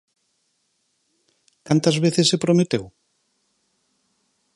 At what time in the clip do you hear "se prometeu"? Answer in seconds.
2.31-2.83